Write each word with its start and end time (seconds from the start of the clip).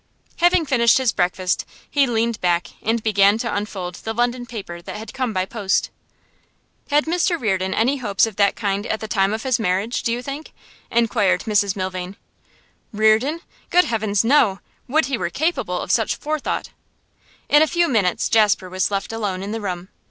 Having 0.37 0.65
finished 0.65 0.97
his 0.97 1.11
breakfast, 1.11 1.63
he 1.87 2.07
leaned 2.07 2.41
back 2.41 2.69
and 2.81 3.03
began 3.03 3.37
to 3.37 3.55
unfold 3.55 3.93
the 4.03 4.15
London 4.15 4.47
paper 4.47 4.81
that 4.81 4.95
had 4.95 5.13
come 5.13 5.31
by 5.31 5.45
post. 5.45 5.91
'Had 6.89 7.05
Mr 7.05 7.39
Reardon 7.39 7.71
any 7.75 7.97
hopes 7.97 8.25
of 8.25 8.35
that 8.37 8.55
kind 8.55 8.87
at 8.87 8.99
the 8.99 9.07
time 9.07 9.31
of 9.31 9.43
his 9.43 9.59
marriage, 9.59 10.01
do 10.01 10.11
you 10.11 10.23
think?' 10.23 10.53
inquired 10.89 11.41
Mrs 11.41 11.75
Milvain. 11.75 12.17
'Reardon? 12.91 13.41
Good 13.69 13.85
heavens, 13.85 14.23
no! 14.23 14.59
Would 14.87 15.05
he 15.05 15.19
were 15.19 15.29
capable 15.29 15.79
of 15.79 15.91
such 15.91 16.15
forethought!' 16.15 16.71
In 17.47 17.61
a 17.61 17.67
few 17.67 17.87
minutes 17.87 18.27
Jasper 18.27 18.71
was 18.71 18.89
left 18.89 19.13
alone 19.13 19.43
in 19.43 19.51
the 19.51 19.61
room. 19.61 19.89